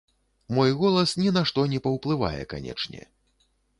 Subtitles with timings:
[0.59, 3.01] Мой голас ні на што не паўплывае, канечне.